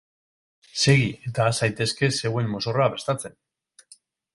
[0.83, 3.41] Segi, eta has zaitezke zeuen mozorroa prestatzen!